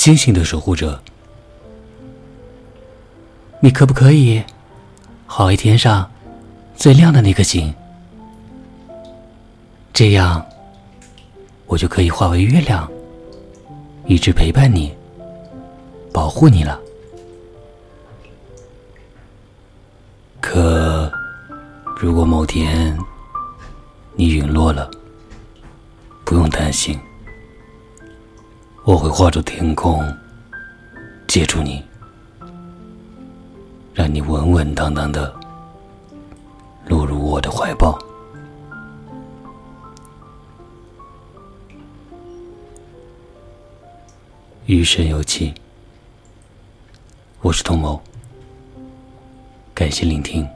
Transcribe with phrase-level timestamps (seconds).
[0.00, 0.98] 星星的守护者。
[3.60, 4.42] 你可不可以
[5.26, 6.10] 好一天上
[6.74, 7.74] 最亮的那颗星？
[9.92, 10.42] 这样，
[11.66, 12.90] 我就可以化为月亮，
[14.06, 14.90] 一直陪伴你，
[16.14, 16.80] 保护你了。
[20.40, 21.12] 可，
[21.94, 22.98] 如果某天
[24.14, 24.90] 你陨落了，
[26.24, 26.98] 不用担心，
[28.82, 30.02] 我会化作天空，
[31.28, 31.84] 接住你，
[33.92, 35.32] 让你稳稳当当的
[36.86, 37.98] 落入我的怀抱。
[44.64, 45.52] 余生有期，
[47.42, 48.00] 我是童谋，
[49.74, 50.48] 感谢聆听。